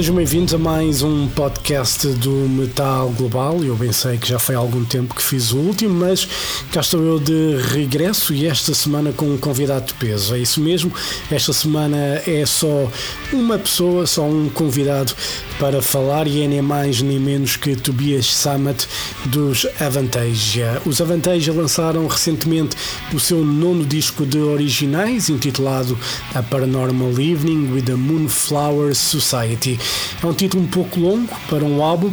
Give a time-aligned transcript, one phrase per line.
[0.00, 3.62] Sejam bem-vindos a mais um podcast do Metal Global.
[3.62, 6.26] Eu bem sei que já foi há algum tempo que fiz o último, mas
[6.72, 10.34] cá estou eu de regresso e esta semana com um convidado de peso.
[10.34, 10.90] É isso mesmo,
[11.30, 12.90] esta semana é só
[13.30, 15.14] uma pessoa, só um convidado
[15.60, 18.88] para falar e é nem mais nem menos que Tobias Sammet
[19.26, 20.80] dos Avantasia.
[20.86, 22.74] Os Avantasia lançaram recentemente
[23.12, 25.98] o seu nono disco de originais, intitulado
[26.34, 29.78] A Paranormal Evening with the Moonflower Society.
[30.22, 32.10] É um título um pouco longo para um álbum,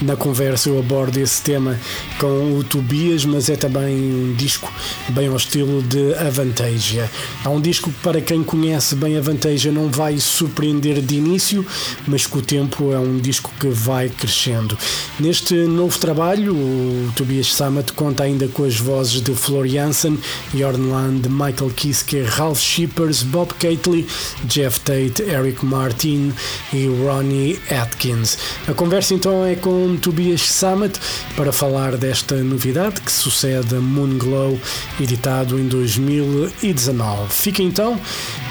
[0.00, 1.78] na conversa eu abordo esse tema
[2.18, 4.72] com o Tobias, mas é também um disco
[5.08, 7.10] bem ao estilo de Avantasia.
[7.44, 11.66] É um disco que, para quem conhece bem Avantasia, não vai surpreender de início,
[12.06, 14.76] mas com o tempo é um disco que vai crescendo.
[15.18, 20.18] Neste novo trabalho, o Tobias Sammet conta ainda com as vozes de Florian Jansen,
[20.54, 24.06] Jorn Land, Michael Kiske, Ralph Shippers, Bob Catley,
[24.44, 26.32] Jeff Tate, Eric Martin
[26.72, 28.36] e Ronnie Atkins.
[28.68, 30.98] A conversa então é com Tobias Summit
[31.36, 34.58] para falar desta novidade que sucede a Moonglow,
[35.00, 37.32] editado em 2019.
[37.32, 38.00] Fica então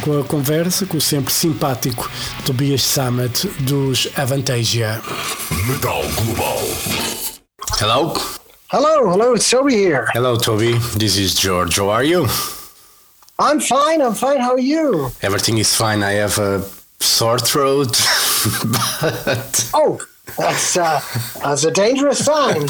[0.01, 2.09] com a conversa com o sempre simpático
[2.45, 5.01] Tobias Summit dos Avantasia.
[5.67, 6.59] Metal Global.
[7.79, 8.13] Hello.
[8.71, 10.07] Hello, hello, it's Toby here.
[10.13, 10.73] Hello, Toby.
[10.95, 11.77] This is George.
[11.79, 12.27] How are you?
[13.39, 14.39] I'm fine, I'm fine.
[14.41, 15.11] How are you?
[15.21, 16.03] Everything is fine.
[16.03, 16.61] I have a
[16.99, 17.87] sore throat.
[19.31, 19.97] but oh,
[20.37, 21.01] that's uh,
[21.41, 22.65] that's a dangerous sign.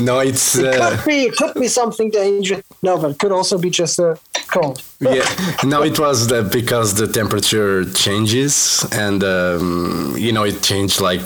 [0.00, 2.62] no, it's uh, it could be it could be something dangerous.
[2.82, 4.82] No, but it could also be just a cold.
[5.00, 5.24] yeah,
[5.64, 11.22] no, it was the, because the temperature changes, and um, you know it changed like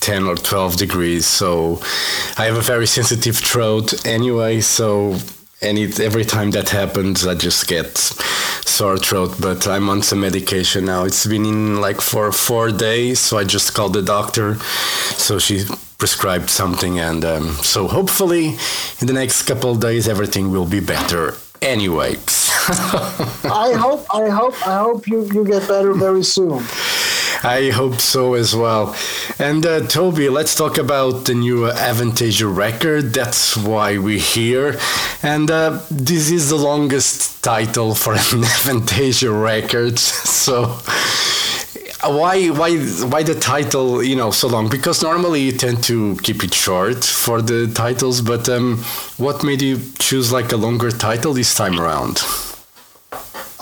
[0.00, 1.26] ten or twelve degrees.
[1.26, 1.80] So
[2.36, 4.60] I have a very sensitive throat anyway.
[4.60, 5.16] So
[5.64, 9.36] and it, every time that happens, I just get sore throat.
[9.40, 11.04] But I'm on some medication now.
[11.04, 14.56] It's been in like for four days, so I just called the doctor.
[15.16, 15.64] So she
[15.98, 18.56] prescribed something, and um, so hopefully
[19.00, 21.34] in the next couple of days everything will be better.
[21.62, 22.10] Anyway,
[23.44, 26.62] I hope, I hope, I hope you you get better very soon.
[27.44, 28.96] I hope so as well.
[29.38, 33.12] And uh, Toby, let's talk about the new uh, Avantasia record.
[33.12, 34.78] That's why we're here.
[35.22, 38.18] And uh, this is the longest title for an
[38.58, 39.98] Avantasia record.
[40.44, 40.78] So
[42.02, 42.76] why why
[43.08, 47.02] why the title you know so long because normally you tend to keep it short
[47.02, 48.76] for the titles but um,
[49.16, 52.22] what made you choose like a longer title this time around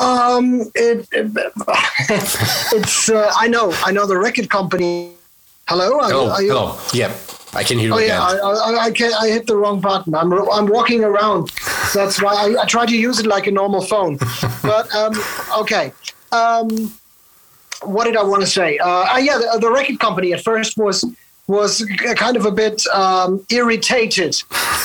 [0.03, 1.31] um, it, it
[2.73, 5.13] it's uh, I know I know the record company.
[5.69, 6.79] Hello, hello, are you, hello.
[6.93, 7.15] Yeah,
[7.55, 7.95] I can hear you.
[7.95, 8.09] Oh again.
[8.09, 10.15] yeah, I, I, I, can, I hit the wrong button.
[10.15, 11.51] I'm I'm walking around.
[11.95, 14.19] That's why I, I try to use it like a normal phone.
[14.63, 15.15] But um,
[15.59, 15.93] okay.
[16.31, 16.93] Um,
[17.83, 18.79] what did I want to say?
[18.79, 21.05] Uh, yeah, the, the record company at first was
[21.53, 21.85] was
[22.17, 24.35] kind of a bit um, irritated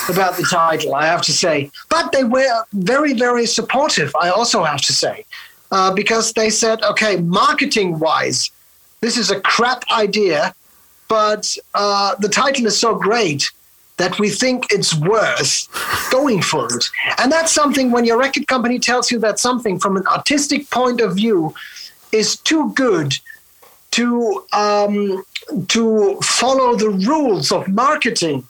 [0.10, 1.72] about the title, I have to say.
[1.90, 5.26] But they were very, very supportive, I also have to say,
[5.72, 8.52] uh, because they said, okay, marketing wise,
[9.00, 10.54] this is a crap idea,
[11.08, 13.50] but uh, the title is so great
[13.96, 15.54] that we think it's worth
[16.12, 16.86] going for it.
[17.18, 21.00] And that's something when your record company tells you that something from an artistic point
[21.02, 21.56] of view
[22.12, 23.18] is too good
[23.92, 25.24] to um,
[25.70, 28.48] to follow the rules of marketing,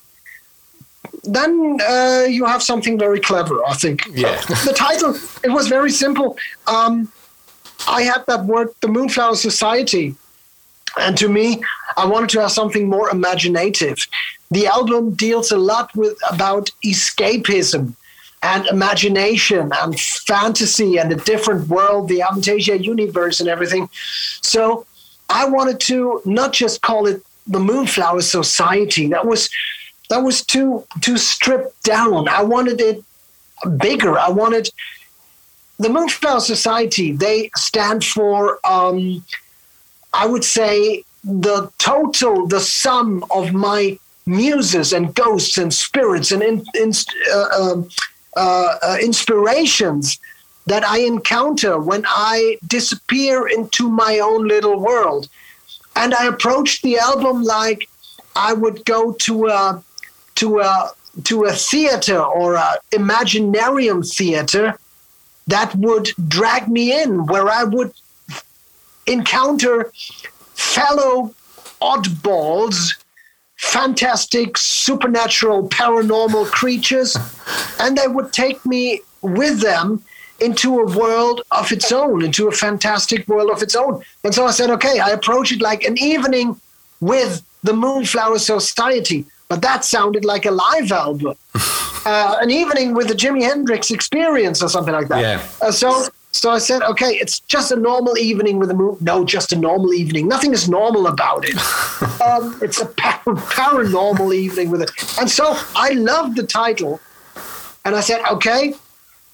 [1.24, 3.64] then uh, you have something very clever.
[3.66, 4.06] I think.
[4.12, 4.42] Yeah.
[4.66, 6.38] the title it was very simple.
[6.68, 7.12] Um,
[7.88, 10.16] I had that word, the Moonflower Society,
[11.00, 11.62] and to me,
[11.96, 14.08] I wanted to have something more imaginative.
[14.50, 17.94] The album deals a lot with about escapism
[18.44, 23.90] and imagination and fantasy and a different world, the Avantasia universe and everything.
[24.42, 24.86] So
[25.30, 29.08] I wanted to not just call it the Moonflower Society.
[29.08, 29.50] That was
[30.10, 32.28] that was too too stripped down.
[32.28, 33.04] I wanted it
[33.78, 34.18] bigger.
[34.18, 34.70] I wanted
[35.80, 37.12] the Moonflower Society.
[37.12, 39.24] They stand for, um,
[40.14, 46.44] I would say, the total, the sum of my muses and ghosts and spirits and
[46.44, 46.92] in, in,
[47.34, 47.90] uh, um,
[48.36, 50.20] uh, uh, inspirations
[50.68, 55.30] that I encounter when I disappear into my own little world.
[55.96, 57.90] And I approached the album like
[58.36, 59.84] I would go to a
[60.36, 60.92] to a
[61.24, 64.78] to a theater or a imaginarium theater
[65.48, 67.94] that would drag me in, where I would
[69.08, 69.92] encounter
[70.54, 71.34] fellow
[71.82, 72.94] oddballs
[73.58, 77.18] fantastic, supernatural, paranormal creatures,
[77.80, 80.04] and they would take me with them
[80.40, 84.04] into a world of its own, into a fantastic world of its own.
[84.24, 86.60] And so I said, okay, I approach it like an evening
[87.00, 91.36] with the Moonflower Society, but that sounded like a live album.
[92.06, 95.22] uh, an evening with the Jimi Hendrix Experience or something like that.
[95.22, 95.48] Yeah.
[95.62, 98.98] Uh, so so I said, okay, it's just a normal evening with a moon.
[99.02, 100.28] No, just a normal evening.
[100.28, 101.56] Nothing is normal about it.
[102.22, 104.92] um, it's a par- paranormal evening with it.
[105.20, 107.00] And so I loved the title.
[107.86, 108.76] And I said, okay,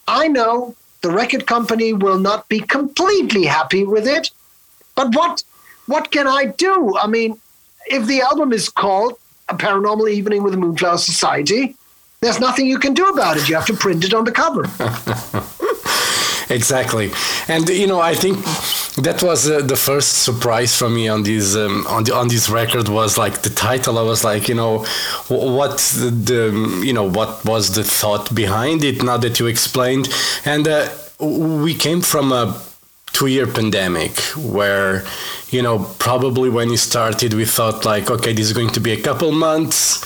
[0.08, 0.74] I know
[1.04, 4.30] the record company will not be completely happy with it,
[4.96, 5.44] but what
[5.84, 6.96] what can I do?
[6.96, 7.38] I mean,
[7.86, 9.18] if the album is called
[9.50, 11.76] A Paranormal Evening with the Moonflower Society,
[12.20, 13.50] there's nothing you can do about it.
[13.50, 14.62] You have to print it on the cover.
[16.54, 17.10] exactly.
[17.48, 18.38] And you know i think
[18.96, 22.48] that was uh, the first surprise for me on this um, on the on this
[22.48, 23.98] record was like the title.
[23.98, 24.84] I was like you know
[25.28, 30.08] what the, the you know what was the thought behind it now that you explained?
[30.44, 32.60] And uh, we came from a
[33.12, 35.04] two year pandemic where
[35.50, 38.92] you know probably when it started we thought like okay this is going to be
[38.92, 40.04] a couple months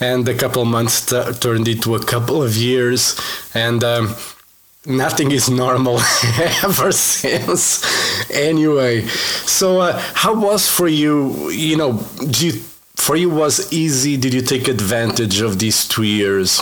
[0.00, 3.18] and a couple months t- turned into a couple of years.
[3.54, 4.14] And um,
[4.86, 5.98] nothing is normal
[6.64, 7.84] ever since.
[8.30, 9.06] Anyway
[9.46, 12.52] so uh, how was for you you know do you,
[12.94, 14.16] for you was easy?
[14.16, 16.60] Did you take advantage of these two years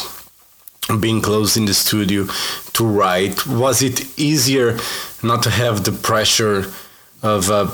[1.01, 2.27] being closed in the studio
[2.75, 3.47] to write?
[3.47, 4.79] Was it easier
[5.23, 6.71] not to have the pressure
[7.23, 7.71] of uh,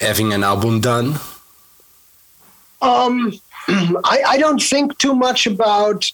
[0.00, 1.18] having an album done?
[2.80, 3.32] Um
[3.68, 6.10] I, I don't think too much about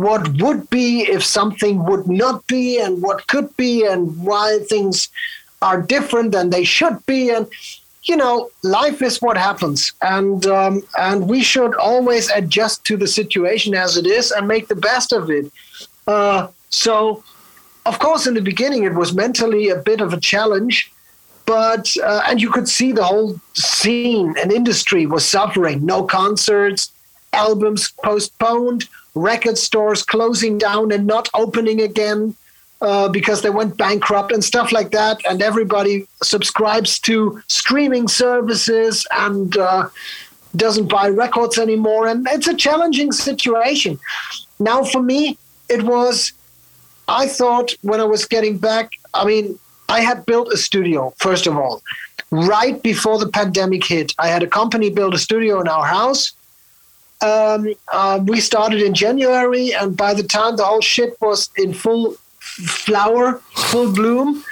[0.00, 5.08] what would be if something would not be and what could be and why things
[5.60, 7.30] are different than they should be.
[7.30, 7.46] And
[8.04, 9.92] you know life is what happens.
[10.02, 14.68] And um, and we should always adjust to the situation as it is and make
[14.68, 15.52] the best of it.
[16.06, 17.22] Uh, so
[17.86, 20.92] of course in the beginning it was mentally a bit of a challenge
[21.46, 24.34] but uh, and you could see the whole scene.
[24.40, 25.84] And industry was suffering.
[25.84, 26.92] No concerts
[27.32, 32.34] albums postponed record stores closing down and not opening again
[32.80, 35.20] uh, because they went bankrupt and stuff like that.
[35.28, 39.88] And everybody subscribes to streaming services and uh,
[40.56, 42.08] doesn't buy records anymore.
[42.08, 43.98] And it's a challenging situation.
[44.58, 45.38] Now, for me,
[45.68, 46.32] it was,
[47.08, 51.46] I thought when I was getting back, I mean, I had built a studio, first
[51.46, 51.82] of all.
[52.30, 56.32] Right before the pandemic hit, I had a company build a studio in our house
[57.22, 61.72] um, uh, we started in January, and by the time the whole shit was in
[61.72, 64.44] full flower, full bloom,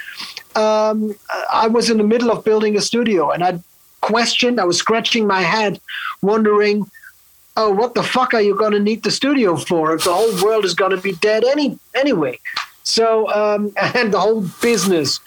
[0.55, 1.15] um,
[1.51, 3.59] I was in the middle of building a studio, and I
[4.01, 4.59] questioned.
[4.59, 5.79] I was scratching my head,
[6.21, 6.89] wondering,
[7.57, 10.43] "Oh, what the fuck are you going to need the studio for if the whole
[10.43, 12.39] world is going to be dead any anyway?"
[12.83, 15.19] So, um, and the whole business,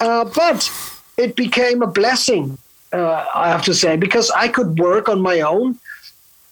[0.00, 0.70] uh, but
[1.16, 2.58] it became a blessing.
[2.92, 5.78] Uh, I have to say because I could work on my own.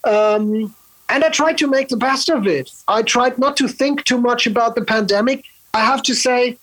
[0.04, 0.74] Um,
[1.08, 2.70] and I tried to make the best of it.
[2.86, 5.44] I tried not to think too much about the pandemic.
[5.74, 6.56] I have to say,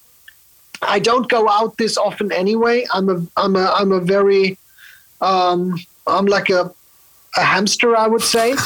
[0.81, 2.85] I don't go out this often anyway.
[2.93, 4.57] I'm a I'm a I'm a very
[5.21, 6.71] um, I'm like a
[7.35, 8.55] a hamster, I would say.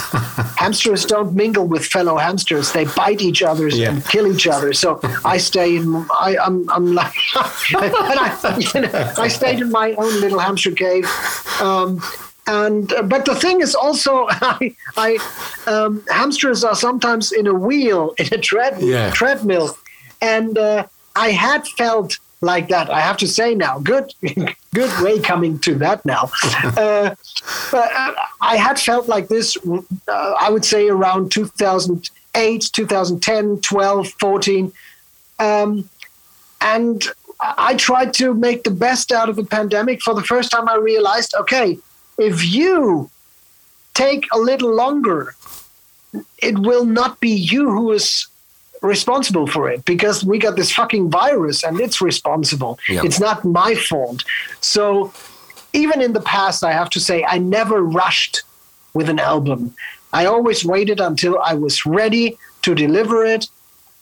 [0.58, 3.90] Hamsters don't mingle with fellow hamsters; they bite each other yeah.
[3.90, 4.74] and kill each other.
[4.74, 6.06] So I stay in.
[6.14, 10.72] I, I'm I'm like, and I, you know, I stayed in my own little hamster
[10.72, 11.06] cave.
[11.60, 12.02] Um,
[12.52, 15.18] and uh, but the thing is also I, I
[15.68, 19.12] um, hamsters are sometimes in a wheel in a tread, yeah.
[19.12, 19.78] treadmill,
[20.22, 22.90] and uh, I had felt like that.
[22.90, 24.14] I have to say now, good
[24.74, 26.30] good way coming to that now.
[26.82, 27.16] Uh,
[27.72, 29.58] but uh, I had felt like this.
[30.08, 34.74] Uh, I would say around 2008, 2010, 12, 14.
[35.40, 35.90] Um,
[36.62, 37.04] and
[37.40, 40.02] I tried to make the best out of the pandemic.
[40.02, 41.80] For the first time, I realized, okay,
[42.22, 43.10] if you
[43.94, 45.36] take a little longer,
[46.38, 48.28] it will not be you who is
[48.82, 52.80] responsible for it because we got this fucking virus and it's responsible.
[52.90, 53.02] Yeah.
[53.04, 54.24] It's not my fault.
[54.60, 55.14] So
[55.74, 58.42] even in the past, I have to say, I never rushed
[58.94, 59.74] with an album.
[60.14, 63.48] I always waited until I was ready to deliver it.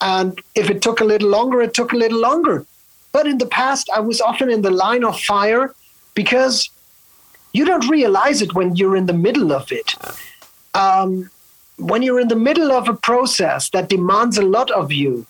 [0.00, 2.66] And if it took a little longer, it took a little longer.
[3.12, 5.74] But in the past, I was often in the line of fire
[6.14, 6.70] because
[7.52, 9.94] you don't realize it when you're in the middle of it.
[10.74, 11.30] Um,
[11.76, 15.26] when you're in the middle of a process that demands a lot of you,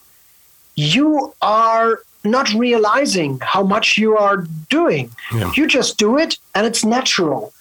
[0.74, 5.10] you are not realizing how much you are doing.
[5.34, 5.52] Yeah.
[5.54, 7.52] You just do it and it's natural.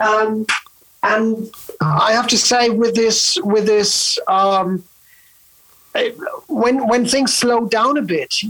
[0.00, 0.46] Um,
[1.02, 4.84] and I have to say, with this, with this, um,
[6.48, 8.40] when when things slow down a bit,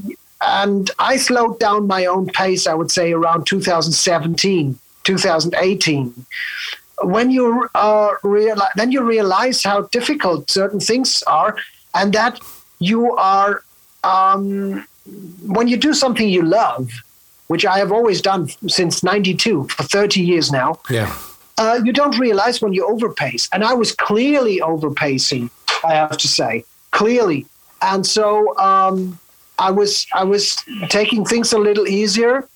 [0.40, 6.26] and I slowed down my own pace, I would say around 2017, 2018.
[7.02, 11.56] When you uh, realize, then you realize how difficult certain things are,
[11.94, 12.40] and that
[12.78, 13.62] you are
[14.04, 14.86] um,
[15.46, 16.90] when you do something you love,
[17.46, 20.80] which I have always done since '92 for 30 years now.
[20.90, 21.14] Yeah.
[21.58, 25.50] Uh, you don't realize when you overpace, and I was clearly overpacing.
[25.84, 27.46] I have to say, clearly,
[27.80, 29.18] and so um,
[29.58, 30.56] I was I was
[30.88, 32.48] taking things a little easier.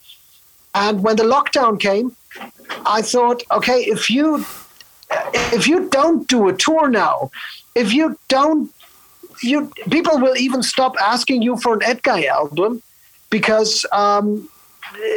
[0.75, 2.15] And when the lockdown came,
[2.87, 4.45] I thought, okay, if you
[5.53, 7.31] if you don't do a tour now,
[7.75, 8.73] if you don't
[9.43, 12.83] you people will even stop asking you for an Edguy album
[13.31, 14.49] because um,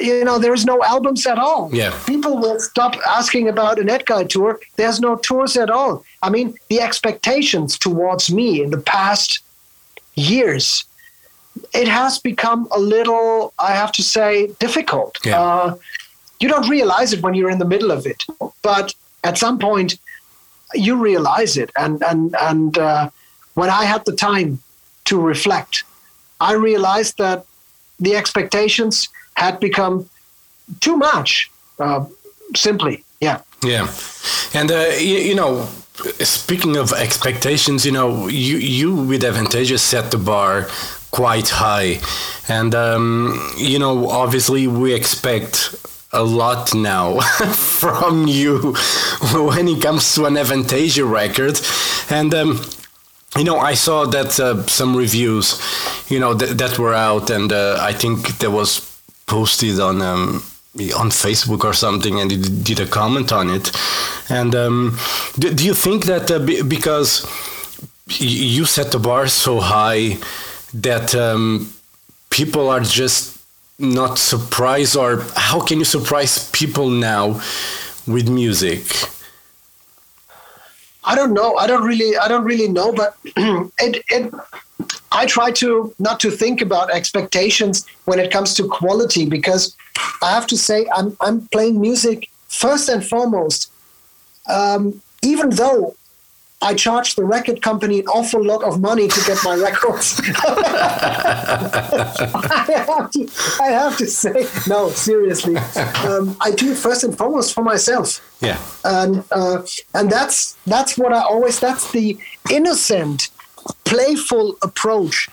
[0.01, 1.69] you know there's no albums at all.
[1.73, 4.59] Yeah, people will stop asking about an Edguy tour.
[4.75, 6.03] There's no tours at all.
[6.21, 9.39] I mean, the expectations towards me in the past
[10.15, 10.85] years,
[11.73, 15.17] it has become a little, I have to say, difficult.
[15.25, 15.41] Yeah.
[15.41, 15.75] Uh,
[16.43, 18.23] you don't realize it when you're in the middle of it,
[18.61, 19.97] but at some point,
[20.75, 22.77] you realize it, and and and.
[22.77, 23.09] Uh,
[23.53, 24.59] when I had the time
[25.05, 25.83] to reflect,
[26.39, 27.45] I realized that
[27.99, 30.09] the expectations had become
[30.79, 31.51] too much.
[31.79, 32.05] Uh,
[32.55, 33.41] simply, yeah.
[33.63, 33.87] Yeah,
[34.53, 35.67] and uh, you, you, know,
[36.19, 40.67] speaking of expectations, you know, you you with Avantasia set the bar
[41.11, 42.01] quite high,
[42.49, 45.75] and um, you know, obviously we expect
[46.13, 47.19] a lot now
[47.53, 48.73] from you
[49.33, 51.59] when it comes to an Avantasia record,
[52.09, 52.33] and.
[52.33, 52.61] Um,
[53.35, 55.59] you know, I saw that uh, some reviews,
[56.07, 58.81] you know, th- that were out, and uh, I think there was
[59.25, 60.43] posted on um,
[60.95, 63.71] on Facebook or something, and did a comment on it.
[64.29, 64.97] And um,
[65.39, 67.25] do, do, you think that uh, because
[68.07, 70.17] you set the bar so high
[70.73, 71.73] that um,
[72.29, 73.39] people are just
[73.79, 77.41] not surprise or how can you surprise people now
[78.07, 78.83] with music?
[81.05, 81.55] I don't know.
[81.57, 82.17] I don't really.
[82.17, 82.93] I don't really know.
[82.93, 84.33] But it, it.
[85.11, 89.75] I try to not to think about expectations when it comes to quality because
[90.21, 93.71] I have to say I'm I'm playing music first and foremost.
[94.49, 95.95] Um, even though
[96.63, 100.19] I charge the record company an awful lot of money to get my records.
[100.23, 100.29] I,
[102.87, 103.29] have to,
[103.61, 105.57] I have to say, no, seriously,
[106.07, 108.21] um, I do it first and foremost for myself.
[108.41, 111.59] Yeah, and uh, and that's that's what I always.
[111.59, 112.17] That's the
[112.49, 113.29] innocent,
[113.83, 115.29] playful approach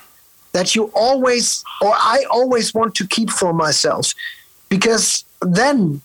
[0.53, 4.13] that you always, or I always want to keep for myself,
[4.69, 6.03] because then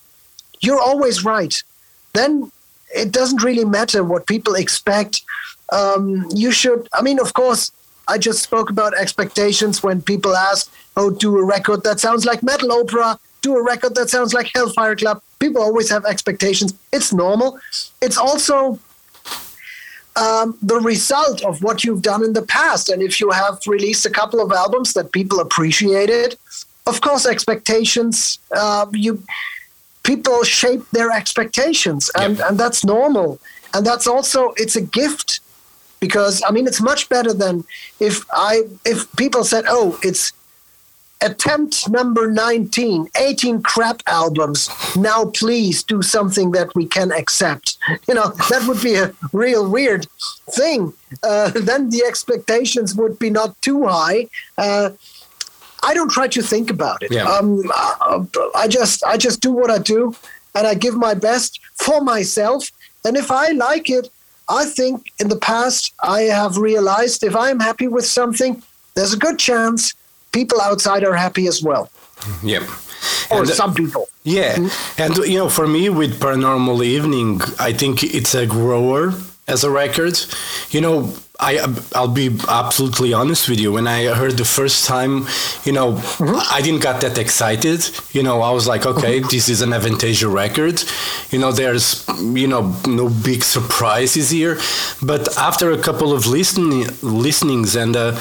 [0.61, 1.63] you're always right.
[2.13, 2.51] Then
[2.95, 5.21] it doesn't really matter what people expect.
[5.71, 7.71] Um, you should, I mean, of course,
[8.07, 12.43] I just spoke about expectations when people ask, oh, do a record that sounds like
[12.43, 15.21] metal opera, do a record that sounds like Hellfire Club.
[15.39, 16.73] People always have expectations.
[16.91, 17.59] It's normal.
[18.01, 18.79] It's also
[20.15, 22.89] um, the result of what you've done in the past.
[22.89, 26.37] And if you have released a couple of albums that people appreciated,
[26.85, 29.21] of course, expectations, uh, you
[30.05, 33.39] people shape their expectations and, and that's normal.
[33.73, 35.41] And that's also it's a gift
[35.99, 37.63] because i mean it's much better than
[37.99, 40.33] if i if people said oh it's
[41.21, 44.69] attempt number 19 18 crap albums.
[44.95, 47.77] Now please do something that we can accept.
[48.07, 50.07] You know that would be a real weird
[50.51, 50.93] thing.
[51.23, 54.27] Uh, then the expectations would be not too high.
[54.57, 54.91] Uh,
[55.85, 57.11] I don't try to think about it.
[57.11, 57.27] Yeah.
[57.27, 57.63] Um,
[58.55, 60.15] I just I just do what I do,
[60.55, 62.71] and I give my best for myself.
[63.05, 64.09] And if I like it,
[64.49, 68.61] I think in the past I have realized if I'm happy with something,
[68.95, 69.93] there's a good chance
[70.31, 71.89] people outside are happy as well.
[72.43, 72.63] Yep.
[73.31, 74.07] Or and, some people.
[74.23, 74.55] Yeah.
[74.55, 75.01] Mm-hmm.
[75.01, 79.13] And, you know, for me with Paranormal Evening, I think it's a grower
[79.47, 80.19] as a record.
[80.71, 81.59] You know, I
[81.93, 83.71] I'll be absolutely honest with you.
[83.71, 85.27] When I heard the first time,
[85.65, 86.35] you know, mm-hmm.
[86.51, 87.89] I didn't get that excited.
[88.11, 89.27] You know, I was like, okay, mm-hmm.
[89.29, 90.83] this is an Avantasia record.
[91.31, 94.59] You know, there's you know no big surprises here.
[95.01, 98.11] But after a couple of listening listenings and uh,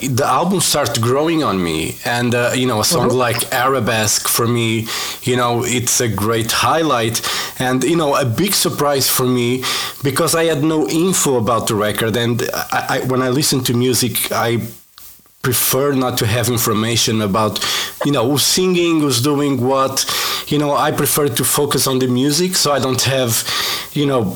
[0.00, 3.18] the album started growing on me, and uh, you know, a song mm-hmm.
[3.18, 4.86] like Arabesque for me,
[5.22, 7.20] you know, it's a great highlight,
[7.60, 9.64] and you know, a big surprise for me
[10.02, 13.74] because I had no info about the record and I, I, when I listen to
[13.74, 14.66] music, I
[15.42, 17.64] prefer not to have information about,
[18.04, 20.04] you know, who's singing, who's doing what.
[20.48, 23.48] You know, I prefer to focus on the music, so I don't have,
[23.92, 24.34] you know,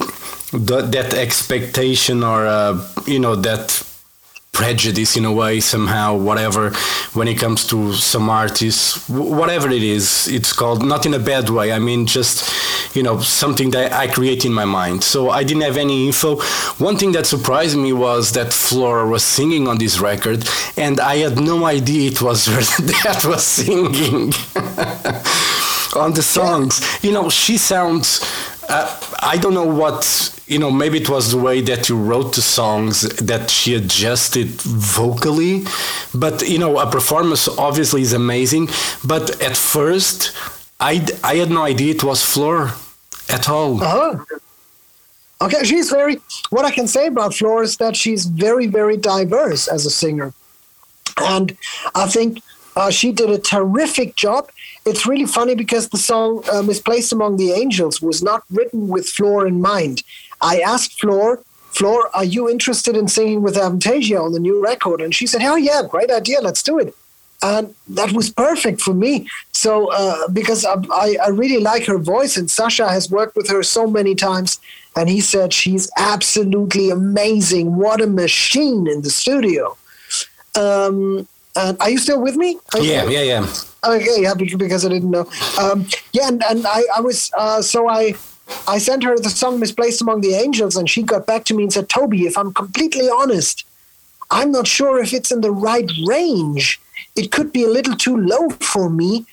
[0.53, 3.83] the, that expectation or uh, you know that
[4.53, 6.71] prejudice in a way somehow whatever
[7.15, 11.49] when it comes to some artists whatever it is it's called not in a bad
[11.49, 12.51] way i mean just
[12.97, 15.05] you know something that i create in my mind.
[15.05, 16.37] So i didn't have any info.
[16.79, 21.17] One thing that surprised me was that flora was singing on this record and i
[21.17, 22.61] had no idea it was her
[23.05, 24.33] that was singing
[26.03, 26.83] on the songs.
[27.03, 28.25] You know she sounds
[28.69, 30.71] uh, I don't know what you know.
[30.71, 35.65] Maybe it was the way that you wrote the songs that she adjusted vocally,
[36.15, 38.69] but you know, a performance obviously is amazing.
[39.05, 40.33] But at first,
[40.81, 42.73] I I had no idea it was floor
[43.29, 43.83] at all.
[43.83, 44.25] Uh-huh.
[45.41, 46.21] Okay, she's very.
[46.51, 50.33] What I can say about floor is that she's very, very diverse as a singer,
[51.19, 51.57] and
[51.95, 52.43] I think
[52.75, 54.51] uh, she did a terrific job
[54.89, 59.07] it's really funny because the song uh, Misplaced Among the Angels was not written with
[59.07, 60.03] floor in mind.
[60.41, 65.01] I asked Floor, Floor, are you interested in singing with Avantasia on the new record?
[65.01, 66.95] And she said, Oh, yeah, great idea, let's do it.
[67.41, 69.29] And that was perfect for me.
[69.53, 73.63] So, uh, because I, I really like her voice, and Sascha has worked with her
[73.63, 74.59] so many times,
[74.97, 77.77] and he said she's absolutely amazing.
[77.77, 79.77] What a machine in the studio.
[80.57, 82.59] Um, and are you still with me?
[82.77, 83.47] yeah, yeah, yeah.
[83.85, 85.31] Okay, yeah, because I didn't know.
[85.61, 88.15] Um, yeah, and, and I, I was uh, so I
[88.67, 91.65] I sent her the song "Misplaced Among the Angels," and she got back to me
[91.65, 93.65] and said, "Toby, if I'm completely honest,
[94.31, 96.81] I'm not sure if it's in the right range.
[97.17, 99.27] It could be a little too low for me.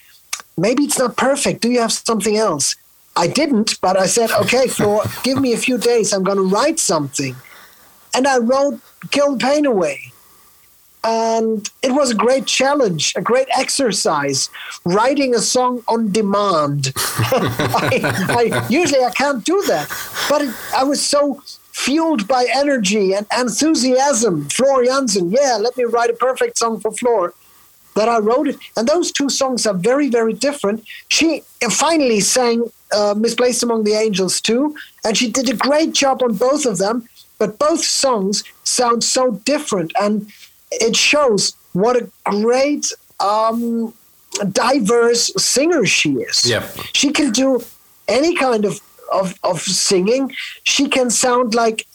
[0.58, 1.62] Maybe it's not perfect.
[1.62, 2.76] Do you have something else?"
[3.18, 6.12] I didn't, but I said, "Okay, Floor, give me a few days.
[6.12, 7.36] I'm going to write something,"
[8.14, 8.80] and I wrote
[9.12, 10.12] "Kill Pain Away."
[11.06, 14.50] And it was a great challenge, a great exercise,
[14.86, 16.94] writing a song on demand.
[16.98, 19.88] I, I, usually I can't do that,
[20.28, 24.50] but it, I was so fueled by energy and enthusiasm.
[24.50, 27.36] Floor Jansen, yeah, let me write a perfect song for Floor.
[27.96, 30.84] That I wrote it, and those two songs are very, very different.
[31.10, 36.22] She finally sang uh, "Misplaced Among the Angels" too, and she did a great job
[36.22, 37.08] on both of them.
[37.38, 40.30] But both songs sound so different, and
[40.82, 43.94] it shows what a great um,
[44.52, 46.50] diverse singer she is.
[46.50, 46.68] Yeah.
[46.94, 47.64] She can do
[48.08, 48.80] any kind of,
[49.12, 50.34] of, of singing.
[50.64, 51.86] She can sound like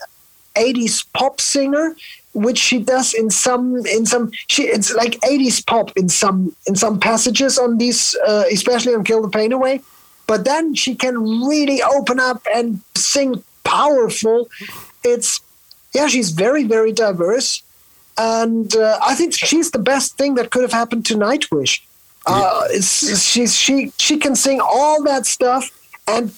[0.57, 1.95] 80s pop singer
[2.33, 6.77] which she does in some in some she it's like 80s pop in some in
[6.77, 9.81] some passages on these uh, especially on kill the pain away
[10.27, 14.49] but then she can really open up and sing powerful
[15.03, 15.41] it's
[15.93, 17.63] yeah she's very very diverse
[18.21, 21.81] and uh, I think she's the best thing that could have happened to Nightwish.
[22.27, 25.71] Uh, she's she she can sing all that stuff
[26.07, 26.35] and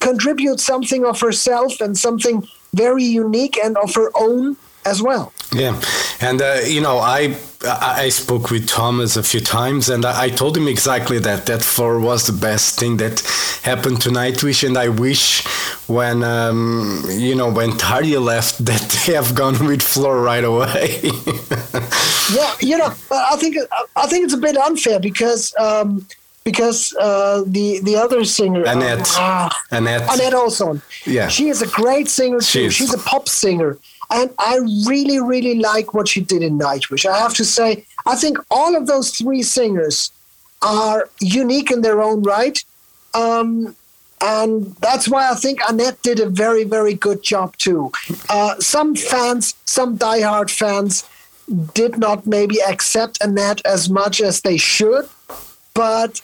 [0.00, 5.32] contribute something of herself and something very unique and of her own as well.
[5.52, 5.80] Yeah,
[6.20, 10.56] and uh, you know, I I spoke with Tuomas a few times, and I, told
[10.56, 11.46] him exactly that.
[11.46, 13.20] That Floor was the best thing that
[13.62, 15.46] happened to Nightwish, and I wish
[15.86, 21.00] when um, you know when Tarja left that they have gone with Floor right away.
[22.32, 23.56] yeah, you know, I think
[23.96, 25.54] I think it's a bit unfair because.
[25.58, 26.06] Um,
[26.44, 31.68] because uh, the the other singer Anette uh, Anette Anette Olzon yeah she is a
[31.68, 32.68] great singer too.
[32.68, 33.78] She's a pop singer
[34.12, 37.08] and I really, really like what she did in Nightwish.
[37.08, 40.12] I have to say, I think all of those three singers
[40.60, 42.62] are unique in their own right.
[43.14, 43.74] Um,
[44.20, 47.90] and that's why I think Anette did a very, very good job too.
[48.28, 51.04] Uh, some fans, some diehard fans,
[51.74, 55.08] did not maybe accept Anette as much as they should,
[55.74, 56.20] but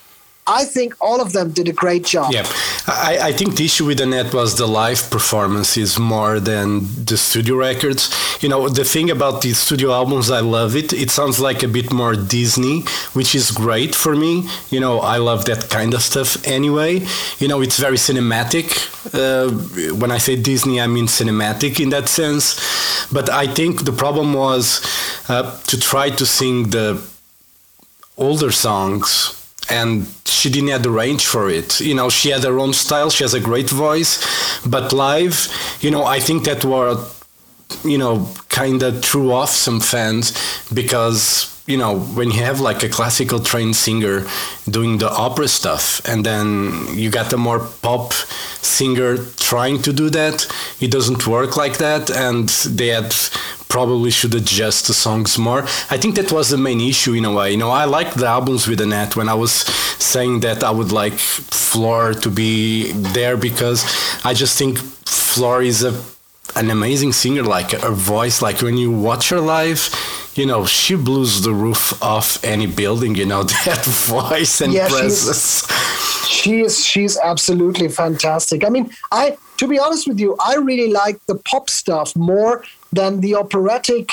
[0.48, 2.32] I think all of them did a great job.
[2.32, 2.46] Yeah,
[2.86, 7.56] I, I think the issue with Anette was the live performances more than the studio
[7.56, 8.10] records.
[8.42, 10.92] You know, the thing about the studio albums, I love it.
[10.92, 12.82] It sounds like a bit more Disney,
[13.12, 14.48] which is great for me.
[14.70, 17.06] You know, I love that kind of stuff anyway.
[17.38, 18.66] You know, it's very cinematic.
[19.12, 19.50] Uh,
[19.96, 22.58] when I say Disney, I mean cinematic in that sense.
[23.12, 24.80] But I think the problem was
[25.28, 27.02] uh, to try to sing the
[28.16, 29.34] older songs
[29.70, 31.80] and she didn't have the range for it.
[31.80, 33.10] You know, she had her own style.
[33.10, 34.12] She has a great voice,
[34.66, 35.48] but live,
[35.80, 37.14] you know, I think that what
[37.84, 40.32] you know kind of threw off some fans
[40.72, 44.26] because you know when you have like a classical trained singer
[44.68, 48.12] doing the opera stuff and then you got a more pop
[48.62, 50.46] singer trying to do that
[50.80, 53.14] it doesn't work like that and they had
[53.68, 55.62] probably should adjust the songs more.
[55.90, 57.52] I think that was the main issue in a way.
[57.52, 60.92] You know, I liked the albums with Anette when I was saying that I would
[60.92, 63.84] like Floor to be there because
[64.24, 65.92] I just think Floor is a
[66.56, 67.42] an amazing singer.
[67.42, 69.90] Like her voice, like when you watch her live,
[70.34, 73.14] you know, she blows the roof off any building.
[73.14, 75.66] You know that voice and yeah, presence.
[76.26, 76.84] She is.
[76.84, 78.64] She's absolutely fantastic.
[78.64, 82.64] I mean, I to be honest with you, I really like the pop stuff more
[82.92, 84.10] than the operatic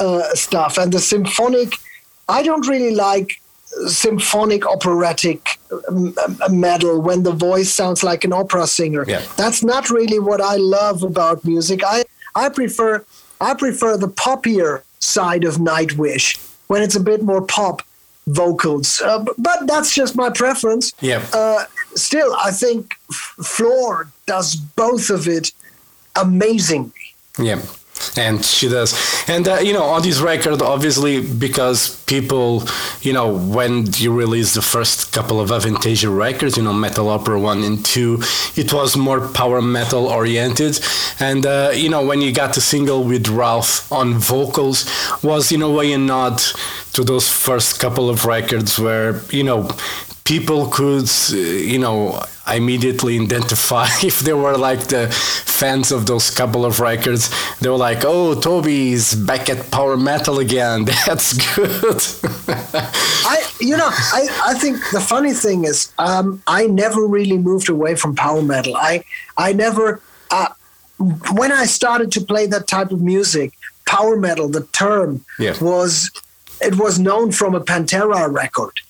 [0.00, 1.74] uh, stuff and the symphonic.
[2.28, 3.40] I don't really like
[3.86, 6.14] symphonic operatic um,
[6.50, 9.04] metal when the voice sounds like an opera singer.
[9.06, 9.22] Yeah.
[9.36, 11.82] That's not really what I love about music.
[11.84, 13.04] I I prefer
[13.40, 16.38] I prefer the poppier side of Nightwish
[16.68, 17.82] when it's a bit more pop
[18.26, 19.00] vocals.
[19.00, 20.92] Uh, but that's just my preference.
[21.00, 21.24] Yeah.
[21.32, 21.64] Uh,
[21.94, 25.52] still, I think Floor does both of it
[26.14, 26.92] amazingly.
[27.38, 27.62] Yeah
[28.16, 28.94] and she does.
[29.28, 32.62] And uh, you know on this record obviously because people
[33.00, 37.38] you know when you release the first couple of Avantasia records you know metal opera
[37.38, 38.22] 1 and 2
[38.56, 40.80] it was more power metal oriented.
[41.20, 44.86] And uh, you know when you got the single with Ralf on vocals
[45.22, 46.40] was in a way a nod
[46.92, 49.68] to those first couple of records where you know
[50.28, 52.22] people could, uh, you know,
[52.56, 57.30] immediately identify if they were like the fans of those couple of records.
[57.60, 60.84] They were like, "Oh, Toby's back at power metal again.
[61.06, 62.00] That's good."
[63.32, 67.68] I, you know, I, I think the funny thing is, um, I never really moved
[67.68, 68.76] away from power metal.
[68.76, 69.04] I,
[69.36, 70.00] I never.
[70.30, 70.48] Uh,
[71.32, 73.52] when I started to play that type of music,
[73.86, 75.54] power metal, the term yeah.
[75.60, 76.10] was
[76.60, 78.80] it was known from a Pantera record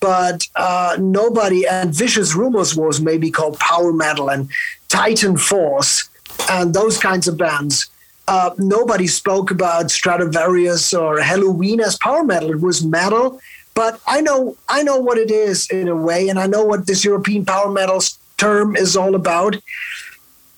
[0.00, 4.48] but uh, nobody and Vicious Rumours was maybe called power metal and
[4.88, 6.08] Titan Force
[6.50, 7.90] and those kinds of bands.
[8.26, 12.50] Uh, nobody spoke about Stratovarius or Helloween as power metal.
[12.50, 13.40] It was metal,
[13.74, 16.86] but I know I know what it is in a way, and I know what
[16.86, 18.02] this European power metal
[18.36, 19.56] term is all about.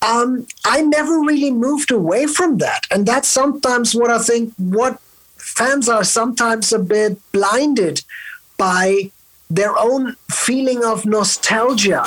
[0.02, 4.52] Um, I never really moved away from that, and that's sometimes what I think.
[4.56, 4.98] What
[5.36, 8.02] fans are sometimes a bit blinded
[8.56, 9.12] by
[9.50, 12.04] their own feeling of nostalgia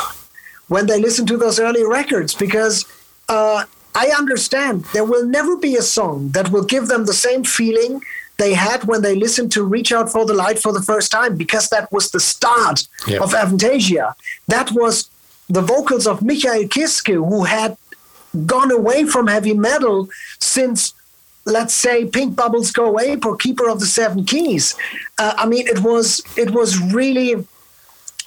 [0.69, 2.85] when they listen to those early records because
[3.29, 7.43] uh, I understand there will never be a song that will give them the same
[7.43, 8.01] feeling
[8.37, 11.35] they had when they listened to Reach Out for the Light for the first time
[11.35, 13.21] because that was the start yep.
[13.21, 14.13] of Avantasia.
[14.47, 15.09] That was
[15.49, 17.77] the vocals of Michael Kiske, who had
[18.47, 20.93] gone away from heavy metal since
[21.45, 24.75] let's say pink bubbles go ape or keeper of the seven keys
[25.17, 27.35] uh, i mean it was it was really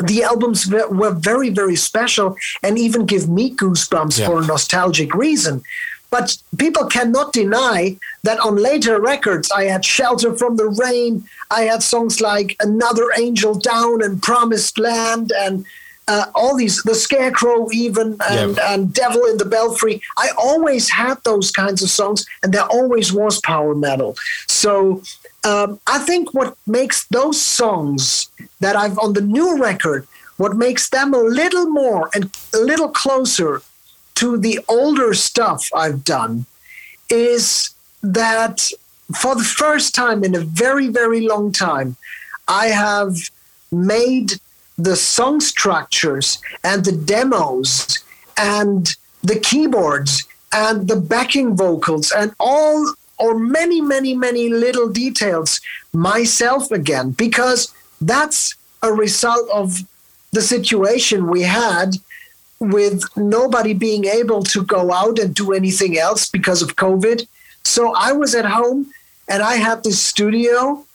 [0.04, 4.26] the albums were very very special and even give me goosebumps yeah.
[4.26, 5.62] for a nostalgic reason
[6.10, 11.62] but people cannot deny that on later records i had shelter from the rain i
[11.62, 15.64] had songs like another angel down and promised land and
[16.08, 18.74] uh, all these, the Scarecrow, even, and, yeah.
[18.74, 20.00] and Devil in the Belfry.
[20.16, 24.16] I always had those kinds of songs, and there always was power metal.
[24.46, 25.02] So
[25.44, 30.88] um, I think what makes those songs that I've on the new record, what makes
[30.90, 33.62] them a little more and a little closer
[34.16, 36.46] to the older stuff I've done
[37.10, 37.70] is
[38.02, 38.70] that
[39.14, 41.96] for the first time in a very, very long time,
[42.48, 43.30] I have
[43.70, 44.40] made
[44.78, 48.02] the song structures and the demos
[48.36, 55.60] and the keyboards and the backing vocals and all or many many many little details
[55.92, 59.80] myself again because that's a result of
[60.32, 61.96] the situation we had
[62.60, 67.26] with nobody being able to go out and do anything else because of covid.
[67.64, 68.86] So i was at home
[69.28, 70.85] and i had this studio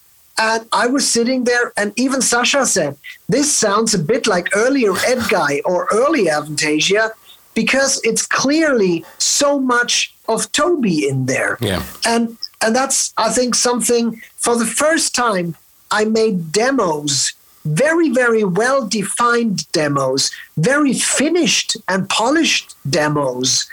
[0.42, 2.98] and I was sitting there, and even Sascha said,
[3.30, 7.12] This sounds a bit like earlier Edguy or early Avantasia
[7.54, 11.58] because it's clearly so much of Toby in there.
[11.62, 11.84] Yeah.
[12.06, 15.56] And and that's I think something for the first time
[15.92, 23.70] I made demos, very, very well defined demos, very finished and polished demos.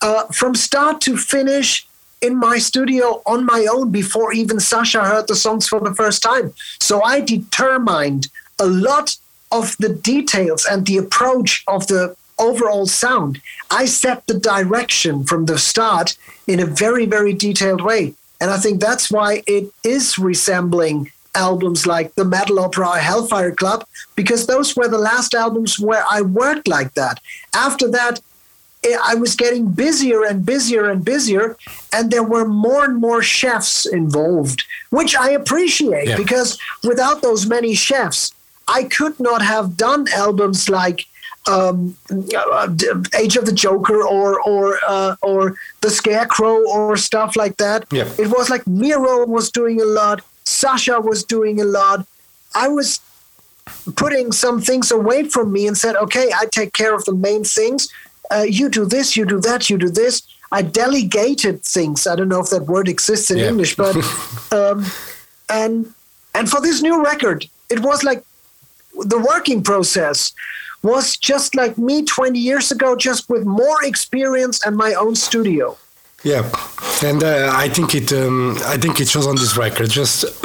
[0.00, 1.88] Uh, from start to finish,
[2.24, 6.22] in my studio on my own before even Sascha heard the songs for the first
[6.22, 6.54] time.
[6.80, 9.16] So I determined a lot
[9.52, 13.40] of the details and the approach of the overall sound.
[13.70, 18.14] I set the direction from the start in a very, very detailed way.
[18.40, 23.84] And I think that's why it is resembling albums like the Metal Opera Hellfire Club,
[24.14, 27.20] because those were the last albums where I worked like that.
[27.54, 28.20] After that,
[29.02, 31.56] I was getting busier and busier and busier,
[31.92, 36.16] and there were more and more chefs involved, which I appreciate yeah.
[36.16, 38.32] because without those many chefs,
[38.68, 41.06] I could not have done albums like
[41.46, 42.68] um, uh,
[43.18, 47.86] Age of the Joker or or uh, or the Scarecrow or stuff like that.
[47.90, 48.08] Yeah.
[48.18, 52.06] It was like Miro was doing a lot, Sascha was doing a lot.
[52.54, 53.00] I was
[53.96, 57.44] putting some things away from me and said, okay, I take care of the main
[57.44, 57.88] things.
[58.30, 60.22] Uh, you do this, you do that, you do this.
[60.52, 62.06] I delegated things.
[62.06, 63.48] I don't know if that word exists in Yeah.
[63.48, 63.96] English, but
[64.52, 64.86] um,
[65.48, 65.92] and
[66.34, 68.24] and for this new record, it was like
[69.04, 70.32] the working process
[70.82, 75.76] was just like me 20 years ago, just with more experience and my own studio.
[76.22, 76.50] Yeah,
[77.02, 78.12] and uh, I think it.
[78.12, 79.90] Um, I think it shows on this record.
[79.90, 80.24] Just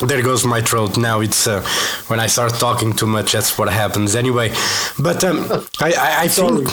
[0.00, 0.96] there goes my throat.
[0.96, 1.62] Now it's uh,
[2.08, 3.32] when I start talking too much.
[3.32, 4.52] That's what happens anyway.
[4.98, 5.46] But um,
[5.80, 6.68] I, I, I think.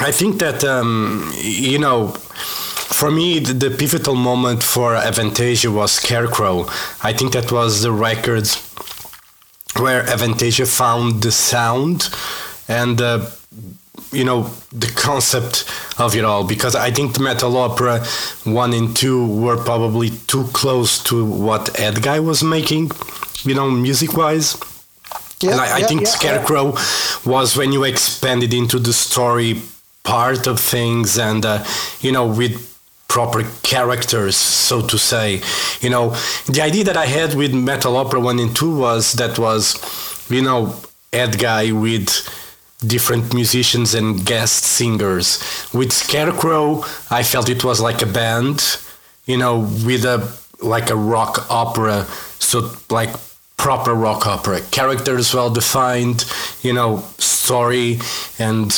[0.00, 5.90] I think that um, you know, for me, the, the pivotal moment for Avantasia was
[5.90, 6.66] Scarecrow.
[7.02, 8.46] I think that was the record
[9.76, 12.10] where Avantasia found the sound
[12.68, 13.26] and uh,
[14.12, 18.04] you know the concept of it all because I think the metal opera
[18.44, 22.90] one and two were probably too close to what Edguy was making,
[23.42, 24.56] you know, music wise.
[25.40, 26.74] Yeah, and I, I yeah, think yeah, Scarecrow
[27.24, 29.62] was when you expanded into the story
[30.02, 31.64] part of things and uh,
[32.00, 32.64] you know with
[33.08, 35.40] proper characters so to say
[35.80, 36.10] you know
[36.46, 39.76] the idea that i had with metal opera 1 and 2 was that was
[40.30, 40.74] you know
[41.12, 42.08] edguy with
[42.86, 45.38] different musicians and guest singers.
[45.72, 48.78] With scarecrow i felt it was like a band
[49.26, 50.18] you know with a
[50.60, 52.04] like a rock opera.
[52.38, 53.10] So like
[53.58, 54.60] proper rock opera.
[54.70, 56.24] Characters well defined
[56.62, 57.98] you know story
[58.38, 58.72] and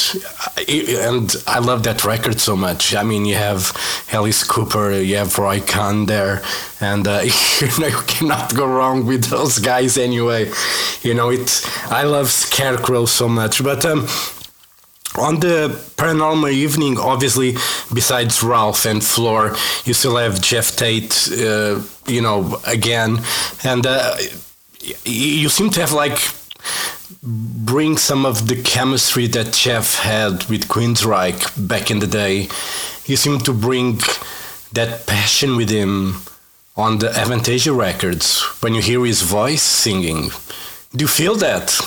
[0.68, 2.94] and i love that record so much.
[2.94, 3.72] I mean you have
[4.10, 6.42] alice cooper you have roy khan there
[6.80, 7.20] and uh,
[7.60, 10.50] you know you cannot go wrong with those guys anyway.
[11.02, 14.06] You know it i love scarecrow so much but um
[15.18, 17.52] on the paranormal evening, obviously,
[17.92, 23.18] besides Ralf and Floor, you still have Geoff Tate, uh, you know, again,
[23.64, 24.16] and uh,
[25.04, 26.18] you seem to have like
[27.22, 32.48] bring some of the chemistry that Geoff had with Queensryche back in the day.
[33.04, 34.00] You seem to bring
[34.72, 36.22] that passion with him
[36.76, 40.30] on the Avantasia records when you hear his voice singing.
[40.92, 41.78] Do you feel that?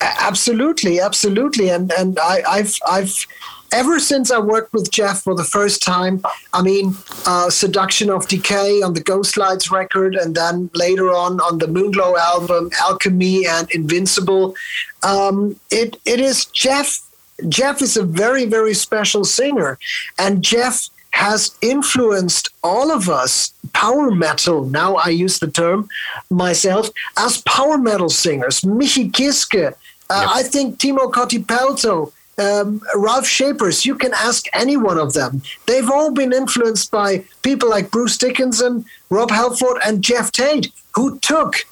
[0.00, 3.26] Absolutely, absolutely, and and I, I've I've
[3.72, 6.22] ever since I worked with Geoff for the first time.
[6.52, 6.94] I mean,
[7.26, 11.66] uh, Seduction of Decay on the Ghost Lights record, and then later on on the
[11.66, 14.54] Moonglow album, Alchemy and Invincible.
[15.02, 17.00] Um, it it is Geoff.
[17.48, 19.78] Geoff is a very very special singer,
[20.18, 25.88] and Geoff has influenced all of us power metal now i use the term
[26.28, 29.64] myself as power metal singers michi kiske
[30.10, 30.28] uh, Yep.
[30.34, 35.90] i think timo kotipelto um, ralf scheepers you can ask any one of them they've
[35.90, 41.64] all been influenced by people like bruce dickinson rob halford and geoff tate who took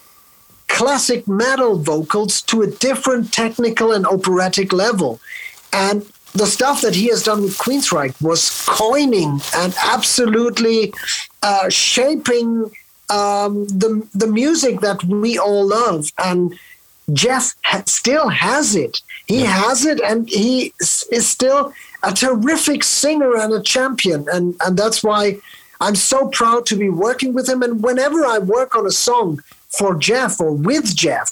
[0.74, 5.20] classic metal vocals to a different technical and operatic level.
[5.72, 10.92] And the stuff that he has done with Queensryche was coining and absolutely
[11.42, 12.72] uh, shaping
[13.08, 16.10] um, the the music that we all love.
[16.18, 16.58] And
[17.12, 19.00] Geoff ha- still has it.
[19.26, 24.26] He has it, and he is is still a terrific singer and a champion.
[24.32, 25.38] And and that's why
[25.80, 27.62] I'm so proud to be working with him.
[27.62, 31.30] And whenever I work on a song for Geoff or with Geoff,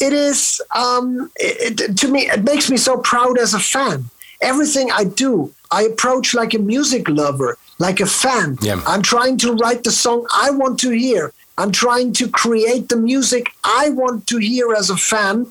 [0.00, 4.04] it is um, it, it- to me it makes me so proud as a fan.
[4.40, 8.58] Everything I do, I approach like a music lover, like a fan.
[8.60, 8.82] Yeah.
[8.86, 11.32] I'm trying to write the song I want to hear.
[11.58, 15.46] I'm trying to create the music I want to hear as a fan,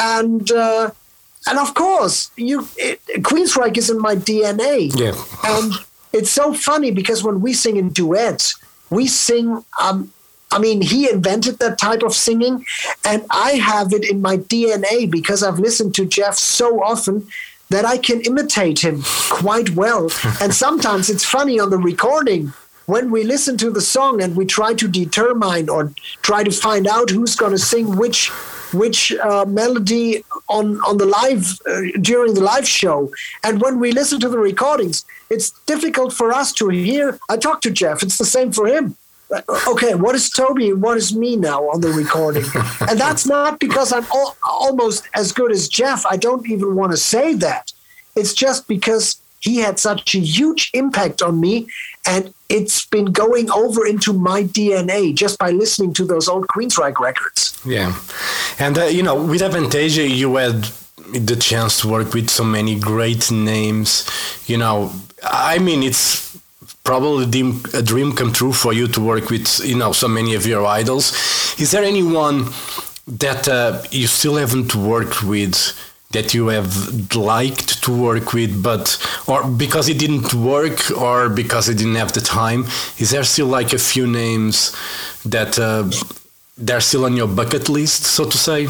[0.00, 0.90] and uh,
[1.46, 4.90] and of course, you it, Queensryche is in my DNA.
[4.98, 5.14] Yeah.
[5.44, 5.72] And
[6.12, 8.56] it's so funny because when we sing in duets,
[8.90, 9.64] we sing.
[9.80, 10.12] Um,
[10.52, 12.64] I mean, he invented that type of singing,
[13.04, 17.26] and I have it in my DNA because I've listened to Geoff so often
[17.68, 20.10] that I can imitate him quite well.
[20.40, 22.52] and sometimes it's funny on the recording
[22.86, 26.86] when we listen to the song and we try to determine or try to find
[26.86, 28.30] out who's going to sing which
[28.72, 33.10] which uh, melody on on the live uh, during the live show.
[33.42, 37.18] And when we listen to the recordings it's difficult for us to hear.
[37.28, 38.02] I talk to geoff.
[38.02, 38.96] It's the same for him.
[39.28, 42.44] Uh, okay what is toby what is me now on the recording?
[42.88, 46.06] And that's not because i'm al- almost as good as geoff.
[46.06, 47.72] I don't even want to say that.
[48.14, 51.66] It's just because he had such a huge impact on me
[52.06, 56.98] and it's been going over into my dna just by listening to those old queensryche
[56.98, 57.94] records Yeah,
[58.58, 60.68] and uh, you know, with Avantasia, you had
[61.12, 64.08] the chance to work with so many great names.
[64.46, 66.38] You know, I mean, it's
[66.84, 67.24] probably
[67.74, 70.64] a dream come true for you to work with you know so many of your
[70.64, 71.12] idols.
[71.58, 72.46] Is there anyone
[73.06, 75.56] that uh, you still haven't worked with?
[76.12, 81.68] that you have liked to work with but or because it didn't work or because
[81.68, 82.64] it didn't have the time
[82.98, 84.72] is there still like a few names
[85.24, 85.82] that uh,
[86.56, 88.66] they're still on your bucket list so to say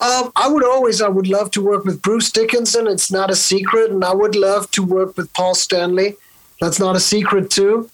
[0.00, 2.86] um, I would always, I would love to work with Bruce Dickinson.
[2.86, 6.16] It's not a secret, and I would love to work with Paul Stanley.
[6.58, 7.90] That's not a secret too.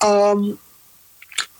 [0.00, 0.58] Um,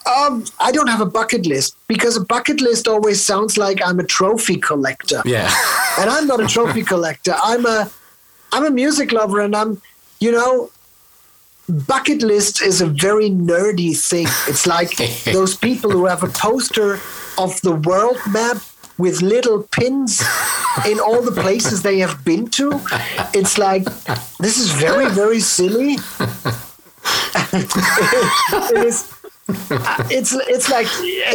[0.06, 4.00] um, I don't have a bucket list because a bucket list always sounds like I'm
[4.00, 5.22] a trophy collector.
[5.26, 5.52] Yeah,
[5.98, 7.35] and I'm not a trophy collector.
[7.42, 7.90] I'm a,
[8.52, 9.83] I'm a music lover, and I'm,
[10.18, 10.70] you know,
[11.70, 14.26] bucket list is a very nerdy thing.
[14.46, 17.00] It's like those people who have a poster
[17.38, 18.59] of the world map
[18.98, 20.22] with little pins
[20.87, 22.80] in all the places they have been to.
[23.33, 23.85] It's like
[24.38, 25.96] this is very very silly.
[27.52, 29.19] it is
[29.70, 30.86] Uh, it's it's like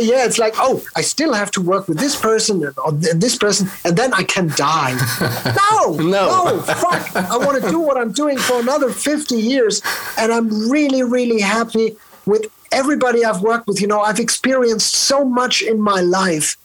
[0.01, 3.67] yeah it's like oh i still have to work with this person and this person
[3.83, 4.93] and then i can die.
[5.75, 6.25] No no.
[6.27, 7.15] no fuck.
[7.15, 9.81] I want to do what i'm doing for another 50 years
[10.17, 13.81] and i'm really really happy with everybody i've worked with.
[13.81, 16.57] You know i've experienced so much in my life.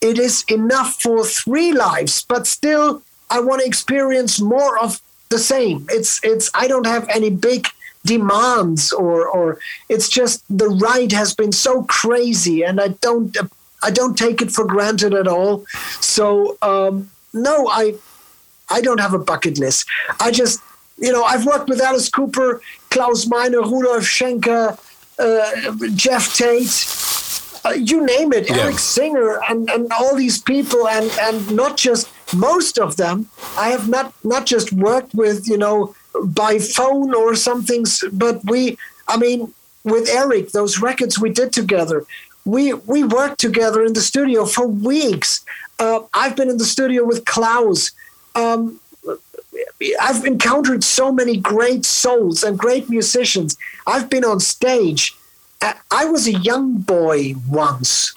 [0.00, 5.38] It is enough for three lives, but still, I want to experience more of the
[5.38, 5.86] same.
[5.90, 7.66] It's it's I don't have any big
[8.06, 13.36] demands or or it's just the ride has been so crazy and I don't
[13.82, 15.66] I don't take it for granted at all.
[16.00, 17.94] So um, no, I
[18.70, 19.86] I don't have a bucket list.
[20.20, 20.60] I just
[20.98, 24.78] you know I've worked with Alice Cooper, Klaus Meine, Rudolf Schenker,
[25.18, 27.06] uh, Geoff Tate
[27.66, 28.58] uh, you name it, yeah.
[28.58, 33.28] Eric Singer and, and all these people, and, and not just most of them.
[33.56, 38.78] I have not not just worked with you know by phone or something, but we.
[39.08, 39.52] I mean,
[39.84, 42.04] with Eric, those records we did together,
[42.44, 45.44] we we worked together in the studio for weeks.
[45.78, 47.92] Uh, I've been in the studio with Klaus.
[48.34, 48.80] Um,
[50.00, 53.56] I've encountered so many great souls and great musicians.
[53.86, 55.16] I've been on stage
[55.90, 58.14] I was a young boy once,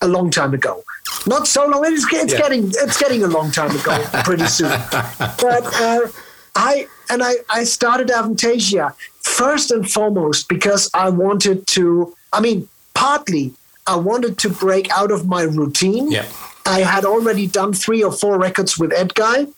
[0.00, 0.84] a long time ago.
[1.26, 1.84] Not so long.
[1.86, 2.38] It's, it's yeah.
[2.38, 4.70] getting it's getting a long time ago, pretty soon.
[5.18, 6.08] But uh,
[6.54, 12.14] I and I I started Avantasia first and foremost because I wanted to.
[12.32, 13.52] I mean, partly
[13.86, 16.10] I wanted to break out of my routine.
[16.10, 16.26] Yeah.
[16.66, 19.52] I had already done three or four records with Edguy.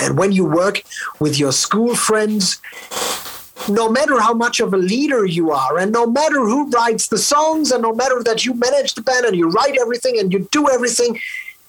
[0.00, 0.82] And when you work
[1.18, 2.60] with your school friends,
[3.68, 7.18] no matter how much of a leader you are, and no matter who writes the
[7.18, 10.46] songs, and no matter that you manage the band and you write everything and you
[10.52, 11.18] do everything,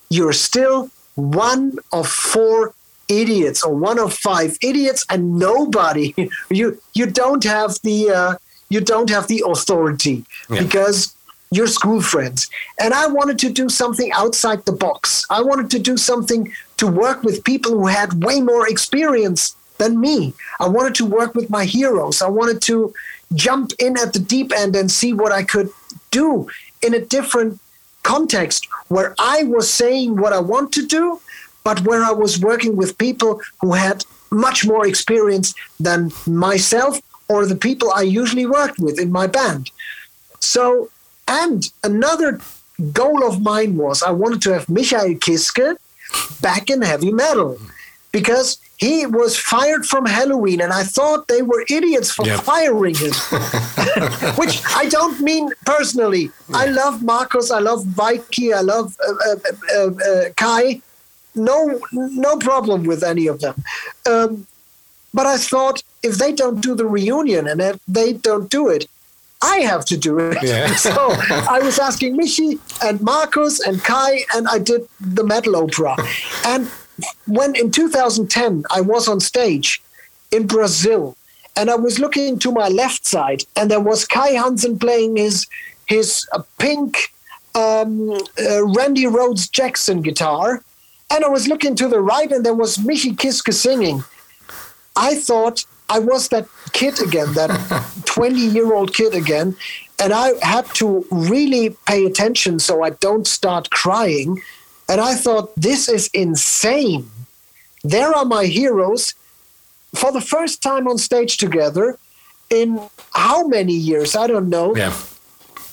[0.10, 2.74] you're still one of four
[3.10, 6.14] idiots or one of five idiots, and nobody
[6.50, 8.36] you you don't have the uh,
[8.70, 10.62] you don't have the authority yeah.
[10.62, 11.16] because
[11.52, 12.50] you're school friends.
[12.80, 15.26] And I wanted to do something outside the box.
[15.30, 20.00] I wanted to do something to work with people who had way more experience than
[20.00, 20.34] me.
[20.60, 22.22] I wanted to work with my heroes.
[22.22, 22.94] I wanted to
[23.34, 25.70] jump in at the deep end and see what I could
[26.12, 26.48] do
[26.82, 27.60] in a different
[28.04, 31.22] context where I was saying what I want to do,
[31.64, 37.46] but where I was working with people who had much more experience than myself or
[37.46, 39.72] the people I usually worked with in my band.
[40.40, 40.90] So,
[41.28, 42.40] and another
[42.94, 45.78] goal of mine was I wanted to have Michael Kiske
[46.42, 47.58] back in heavy metal
[48.12, 52.40] because he was fired from Helloween, and I thought they were idiots for yep.
[52.40, 53.12] firing him.
[54.38, 56.32] Which I don't mean personally.
[56.50, 56.58] Yeah.
[56.58, 59.36] I love Markus, I love Weiki, I love uh, uh,
[59.76, 60.82] uh, uh, Kai.
[61.36, 63.64] No, no problem with any of them.
[64.10, 64.48] Um,
[65.14, 68.88] but I thought if they don't do the reunion and if they don't do it,
[69.42, 70.38] I have to do it.
[70.44, 70.76] Yeah.
[70.76, 75.96] so I was asking Michi and Markus and Kai, and I did the metal opera.
[76.46, 76.70] And
[77.26, 79.82] when in 2010 I was on stage
[80.32, 81.16] in Brazil
[81.56, 85.48] and I was looking to my left side and there was Kai Hansen playing his
[85.86, 87.14] his uh, pink
[87.56, 90.62] um, uh, Randy Rhoads Jackson guitar
[91.12, 94.04] and I was looking to the right and there was Michi Kiske singing.
[94.96, 97.50] I thought I was that kid again, that
[98.06, 99.56] 20 year old kid again.
[100.02, 104.42] And I had to really pay attention so I don't start crying
[104.88, 107.10] and I thought, this is insane.
[107.84, 109.14] There are my heroes
[109.96, 111.98] for the first time on stage together
[112.50, 112.80] in
[113.14, 114.16] how many years?
[114.16, 114.76] I don't know.
[114.76, 114.94] Yeah.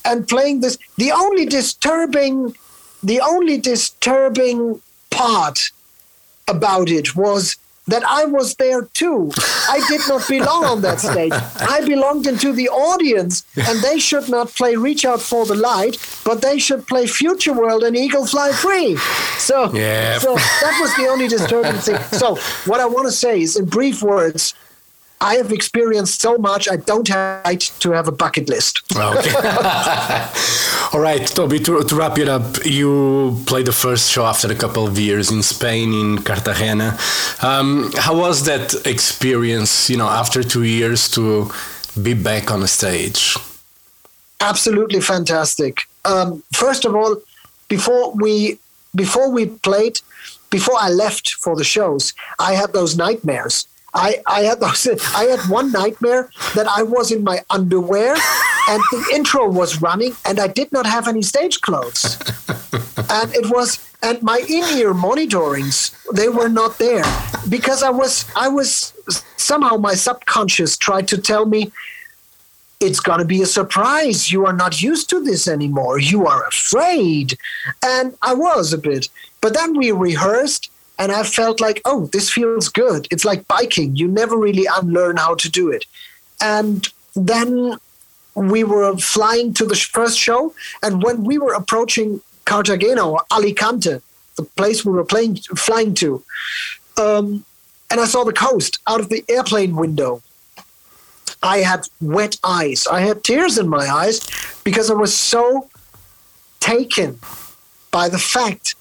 [0.05, 0.79] and playing this.
[0.97, 2.55] The only disturbing,
[3.03, 4.81] the only disturbing
[5.17, 5.71] part
[6.49, 7.57] about it was
[7.89, 9.31] that I was there too.
[9.69, 11.33] I did not belong on that stage.
[11.33, 15.97] I belonged into the audience, and they should not play Reach Out for the Light,
[16.25, 18.97] but they should play Future World and Eagle Fly Free.
[19.39, 20.19] So, yeah.
[20.19, 22.01] so that was the only disturbing thing.
[22.11, 22.37] So,
[22.67, 24.55] what I want to say is, in brief words,
[25.21, 26.69] I have experienced so much.
[26.69, 28.83] I don't have right to have a bucket list.
[28.95, 29.33] Okay.
[30.93, 31.59] All right, Toby.
[31.61, 35.31] To, to, wrap it up, you played the first show after a couple of years
[35.31, 36.99] in Spain, in Cartagena.
[37.43, 39.89] Um, how was that experience?
[39.89, 41.51] You know, after two years to
[42.01, 43.37] be back on a stage.
[44.41, 45.81] Absolutely fantastic.
[46.05, 47.17] Um, first of all,
[47.69, 48.59] before we
[48.95, 50.01] before we played,
[50.51, 53.67] before I left for the shows, I had those nightmares
[53.97, 58.15] I, I had those, I had one nightmare that I was in my underwear
[58.69, 62.19] and the intro was running and I did not have any stage clothes.
[63.11, 67.05] and it was and my in-ear monitorings they were not there
[67.49, 68.93] because I was I was
[69.37, 71.73] somehow my subconscious tried to tell me
[72.81, 74.31] it's going to be a surprise.
[74.31, 75.99] You are not used to this anymore.
[75.99, 77.39] You are afraid.
[77.83, 79.09] And I was a bit.
[79.41, 83.07] But then we rehearsed and I felt like, oh, this feels good.
[83.11, 83.97] It's like biking.
[83.97, 85.85] You never really unlearn how to do it.
[86.41, 87.77] And then
[88.35, 94.01] we were flying to the first show, and when we were approaching Cartagena or Alicante,
[94.37, 96.23] the place we were playing, flying to,
[96.99, 97.45] um,
[97.91, 100.23] and I saw the coast out of the airplane window.
[101.43, 102.87] I had wet eyes.
[102.87, 104.29] I had tears in my eyes
[104.65, 105.69] because I was so
[106.61, 107.19] taken
[107.91, 108.75] by the fact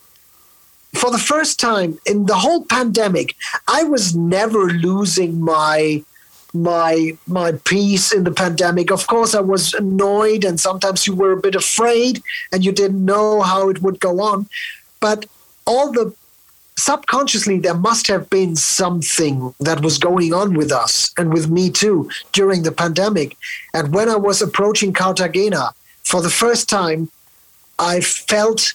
[0.98, 3.36] for the first time in the whole pandemic,
[3.68, 6.04] I was never losing my
[6.54, 8.92] my my peace in the pandemic.
[8.92, 13.04] Of course, I was annoyed, and sometimes you were a bit afraid, and you didn't
[13.04, 14.48] know how it would go on.
[15.00, 15.26] But
[15.66, 16.14] all the
[16.78, 21.70] subconsciously, there must have been something that was going on with us and with me
[21.70, 23.38] too during the pandemic.
[23.74, 25.74] And when I was approaching Cartagena
[26.04, 27.10] for the first time,
[27.80, 28.74] I felt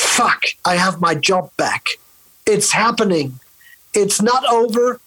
[0.00, 1.88] fuck, I have my job back.
[2.46, 3.38] It's happening.
[3.94, 5.00] It's not over.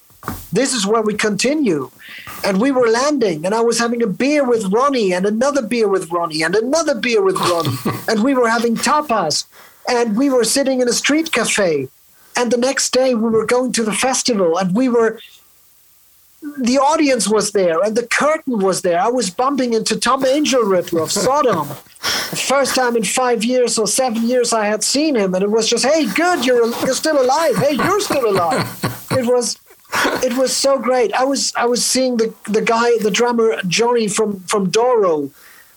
[0.51, 1.91] This is where we continue.
[2.45, 5.87] And we were landing, and I was having a beer with Ronnie, and another beer
[5.87, 7.77] with Ronnie, and another beer with Ronnie.
[8.07, 9.45] and we were having tapas,
[9.87, 11.89] and we were sitting in a street cafe.
[12.35, 15.19] And the next day, we were going to the festival, and we were
[16.57, 18.99] the audience was there and the curtain was there.
[18.99, 21.67] I was bumping into Tom Angelripper of Sodom.
[22.47, 25.69] first time in five years or seven years I had seen him, and it was
[25.69, 27.55] just, hey, good, you're you're still alive.
[27.57, 28.67] Hey, you're still alive.
[29.11, 29.57] It was
[30.23, 31.13] it was so great.
[31.13, 35.31] I was I was seeing the the guy, the drummer Johnny from from Doro,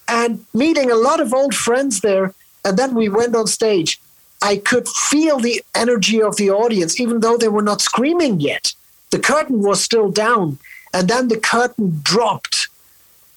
[0.08, 2.34] and meeting a lot of old friends there.
[2.64, 4.00] And then we went on stage.
[4.42, 8.74] I could feel the energy of the audience, even though they were not screaming yet
[9.16, 10.58] the curtain was still down
[10.92, 12.68] and then the curtain dropped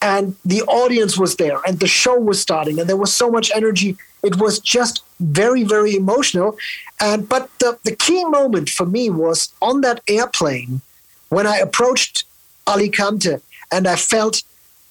[0.02, 3.50] and the audience was there and the show was starting and there was so much
[3.56, 3.96] energy.
[4.22, 6.58] It was just very very emotional.
[7.00, 10.82] And but the, the key moment for me was on that airplane
[11.30, 12.26] when i approached
[12.68, 13.36] alicante
[13.72, 14.36] and i felt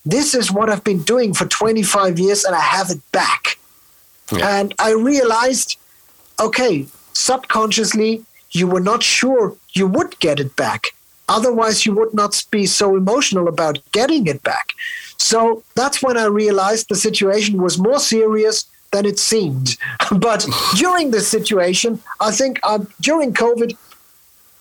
[0.07, 3.59] this is what i've been doing for 25 years and i have it back.
[4.33, 4.59] Yeah.
[4.59, 5.77] and i realized
[6.47, 10.89] okay subconsciously you were not sure you would get it back.
[11.29, 14.73] Otherwise, you would not be so emotional about getting it back.
[15.19, 19.77] So that's when I realized the situation was more serious than it seemed.
[20.19, 20.47] but
[20.77, 23.77] during this situation, I think uh, during COVID,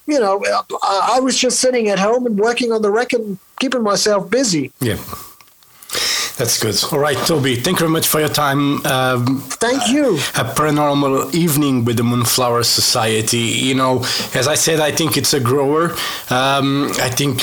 [0.07, 0.43] you know,
[0.81, 4.71] I, I was just sitting at home and working on the record keeping myself busy.
[4.79, 4.97] Yeah.
[6.37, 6.75] That's good.
[6.93, 8.85] All right, Toby, thank you very much for your time.
[8.85, 10.17] Um, thank you.
[10.35, 13.39] A paranormal evening with the Moonflower Society.
[13.39, 14.03] You know,
[14.35, 15.95] as I said, I think it's a grower.
[16.29, 17.41] Um, I think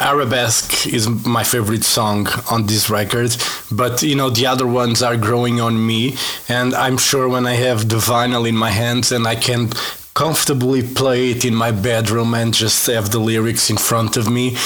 [0.00, 3.36] Arabesque is my favorite song on this record,
[3.70, 6.16] but you know, the other ones are growing on me,
[6.48, 9.72] and I'm sure when I have the vinyl in my hands and I can
[10.14, 14.56] comfortably play it in my bedroom and just have the lyrics in front of me,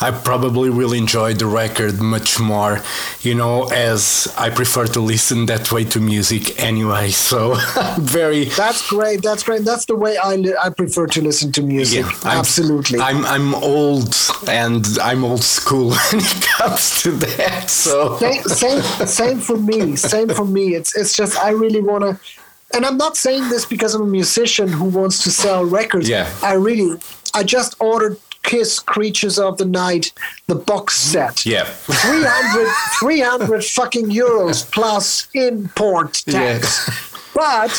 [0.00, 2.80] I probably will enjoy the record much more,
[3.20, 7.10] you know, as I prefer to listen that way to music anyway.
[7.24, 7.56] So
[7.98, 8.44] very.
[8.44, 9.22] That's great.
[9.22, 9.64] That's great.
[9.64, 12.04] That's the way I, li- I prefer to listen to music.
[12.04, 13.00] Yeah, I'm, Absolutely.
[13.00, 14.14] I'm, I'm old
[14.46, 17.70] and I'm old school when it comes to that.
[17.70, 19.96] So same, same, same for me.
[19.96, 20.74] Same for me.
[20.74, 22.18] It's, it's just, I really want to
[22.74, 26.08] and I'm not saying this because I'm a musician who wants to sell records.
[26.08, 26.28] Yeah.
[26.42, 26.98] I really,
[27.34, 30.12] I just ordered Kiss Creatures of the Night,
[30.48, 31.46] the box set.
[31.46, 31.64] Yeah.
[31.64, 32.68] 300,
[33.00, 36.90] 300 fucking euros plus import tax.
[37.34, 37.70] But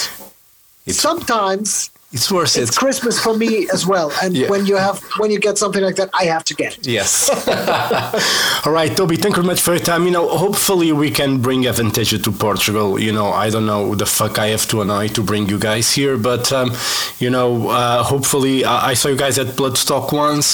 [0.85, 2.75] It's- sometimes It's worth it's it.
[2.83, 4.09] Christmas for me as well.
[4.23, 4.49] And Yeah.
[4.53, 6.87] when you have when you get something like that, I have to get it.
[6.97, 7.11] Yes.
[8.65, 10.01] All right, Toby, thank you very much for your time.
[10.07, 12.89] You know, hopefully we can bring Avantasia to Portugal.
[12.99, 15.87] You know, I don't know the fuck I have to annoy to bring you guys
[15.93, 16.71] here, but, um,
[17.19, 20.47] you know, uh, hopefully I, I saw you guys at Bloodstock once,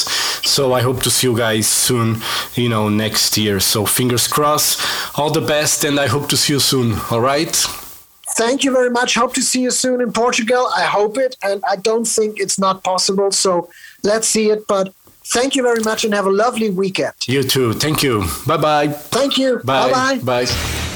[0.55, 2.21] so I hope to see you guys soon,
[2.55, 3.59] you know, next year.
[3.59, 4.79] So fingers crossed.
[5.17, 6.97] All the best, and I hope to see you soon.
[7.11, 7.55] All right?
[8.35, 9.15] Thank you very much.
[9.15, 10.69] Hope to see you soon in Portugal.
[10.75, 13.31] I hope it, and I don't think it's not possible.
[13.31, 13.69] So
[14.03, 14.67] let's see it.
[14.67, 14.93] But
[15.25, 17.13] thank you very much, and have a lovely weekend.
[17.27, 17.73] You too.
[17.73, 18.25] Thank you.
[18.47, 18.87] Bye bye.
[18.87, 19.59] Thank you.
[19.63, 19.91] Bye.
[19.91, 20.90] Bye bye.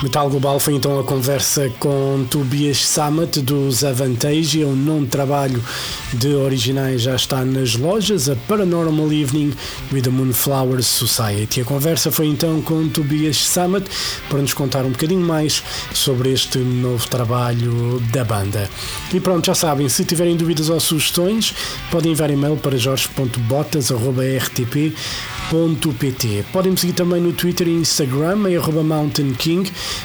[0.00, 4.64] Metal Global foi então a conversa com Tobias Sammet dos Avantage.
[4.64, 5.60] Um novo trabalho
[6.12, 9.52] de originais já está nas lojas, a Paranormal Evening
[9.92, 11.62] with the Moonflower Society.
[11.62, 13.90] A conversa foi então com Tobias Sammet
[14.28, 18.70] para nos contar um bocadinho mais sobre este novo trabalho da banda.
[19.12, 21.52] E pronto, já sabem, se tiverem dúvidas ou sugestões,
[21.90, 24.94] podem enviar e-mail para jorge.botas.rtp
[25.98, 26.44] pt.
[26.52, 29.32] Podem me seguir também no Twitter e Instagram, em Mountain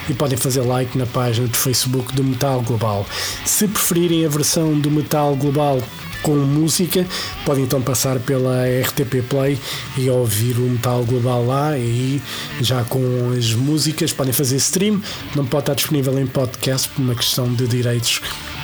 [0.09, 3.05] e podem fazer like na página do Facebook do Metal Global.
[3.45, 5.81] Se preferirem a versão do Metal Global
[6.23, 7.05] com música,
[7.45, 9.59] podem então passar pela RTP Play
[9.97, 11.77] e ouvir o Metal Global lá.
[11.77, 12.21] E
[12.61, 15.01] já com as músicas podem fazer stream,
[15.35, 18.21] não pode estar disponível em podcast por uma questão de direitos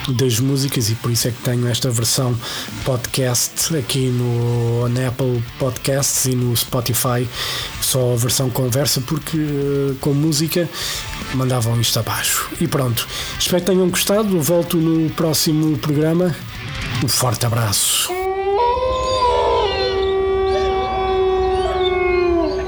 [0.08, 2.36] das músicas e por isso é que tenho esta versão
[2.84, 7.28] podcast aqui no Apple Podcasts e no Spotify.
[7.82, 10.70] Só a versão conversa porque eh, com música
[11.34, 12.50] mandavam isto abaixo.
[12.60, 13.08] E pronto.
[13.38, 14.40] Espero que tenham gostado.
[14.42, 16.36] Volto no próximo programa.
[17.04, 18.10] Um forte abraço.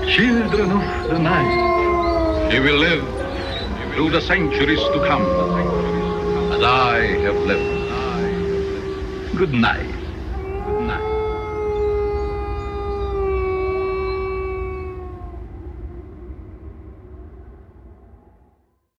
[0.07, 3.01] Children of the night, will live
[3.93, 5.23] through the centuries to come,
[6.63, 9.37] I have lived.
[9.37, 9.90] Good night.